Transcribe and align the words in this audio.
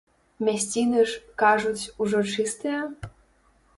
Мясціны 0.47 1.03
ж, 1.11 1.21
кажуць, 1.45 1.91
ужо 2.07 2.19
чыстыя? 2.37 2.81